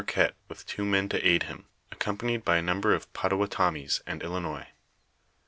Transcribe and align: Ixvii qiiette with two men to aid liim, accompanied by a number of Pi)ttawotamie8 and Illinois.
Ixvii 0.01 0.11
qiiette 0.15 0.31
with 0.49 0.65
two 0.65 0.83
men 0.83 1.09
to 1.09 1.23
aid 1.23 1.43
liim, 1.43 1.65
accompanied 1.91 2.43
by 2.43 2.57
a 2.57 2.61
number 2.63 2.95
of 2.95 3.13
Pi)ttawotamie8 3.13 4.01
and 4.07 4.23
Illinois. 4.23 4.65